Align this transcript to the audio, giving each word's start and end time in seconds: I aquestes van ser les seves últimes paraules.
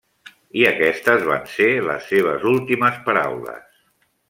I 0.61 0.63
aquestes 0.69 1.25
van 1.27 1.45
ser 1.57 1.67
les 1.89 2.09
seves 2.13 2.49
últimes 2.55 3.01
paraules. 3.11 3.71